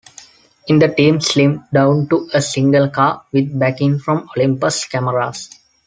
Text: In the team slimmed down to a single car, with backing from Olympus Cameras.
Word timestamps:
In 0.67 0.79
the 0.79 0.87
team 0.87 1.19
slimmed 1.21 1.61
down 1.71 2.07
to 2.09 2.27
a 2.33 2.41
single 2.41 2.89
car, 2.89 3.23
with 3.31 3.59
backing 3.59 3.99
from 3.99 4.27
Olympus 4.35 4.85
Cameras. 4.85 5.47